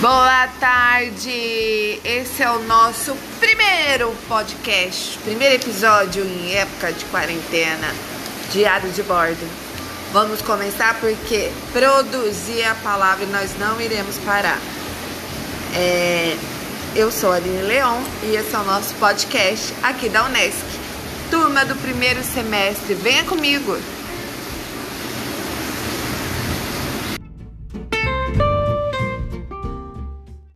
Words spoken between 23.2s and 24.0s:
comigo!